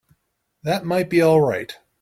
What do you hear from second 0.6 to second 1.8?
That might be all right.